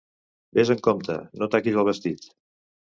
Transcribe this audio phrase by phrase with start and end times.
[0.59, 2.29] Ves amb compte: no taquis el vestit.